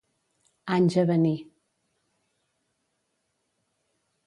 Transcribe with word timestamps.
Anys 0.75 0.97
a 1.01 1.03
venir. 1.09 1.35